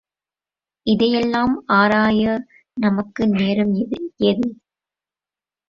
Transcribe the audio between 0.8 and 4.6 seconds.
இதையெல்லாம் ஆராய நமக்கு நேரம் ஏது?